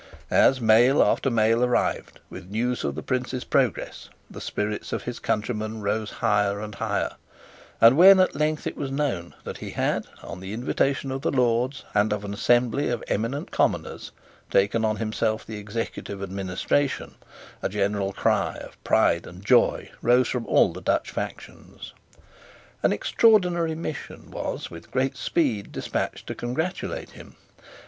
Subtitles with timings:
[0.31, 5.19] As mail after mail arrived with news of the Prince's progress, the spirits of his
[5.19, 7.17] countrymen rose higher and higher;
[7.79, 11.29] and when at length it was known that he had, on the invitation of the
[11.29, 14.11] Lords and of an assembly of eminent commoners,
[14.49, 17.13] taken on himself the executive administration,
[17.61, 21.93] a general cry of pride and joy rose from all the Dutch factions.
[22.81, 27.35] An extraordinary mission was, with great speed, despatched to congratulate him.